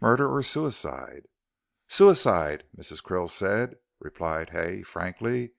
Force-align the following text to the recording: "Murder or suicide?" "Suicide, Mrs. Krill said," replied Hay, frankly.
"Murder 0.00 0.30
or 0.32 0.42
suicide?" 0.42 1.28
"Suicide, 1.86 2.64
Mrs. 2.74 3.04
Krill 3.04 3.28
said," 3.28 3.76
replied 4.00 4.48
Hay, 4.48 4.82
frankly. 4.82 5.52